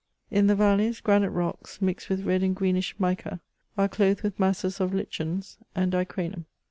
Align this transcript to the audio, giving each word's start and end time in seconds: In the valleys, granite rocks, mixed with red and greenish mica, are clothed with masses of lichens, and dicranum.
In 0.31 0.47
the 0.47 0.55
valleys, 0.55 0.99
granite 0.99 1.29
rocks, 1.29 1.79
mixed 1.79 2.09
with 2.09 2.25
red 2.25 2.41
and 2.41 2.55
greenish 2.55 2.95
mica, 2.97 3.39
are 3.77 3.87
clothed 3.87 4.23
with 4.23 4.39
masses 4.39 4.79
of 4.81 4.95
lichens, 4.95 5.59
and 5.75 5.91
dicranum. 5.91 6.45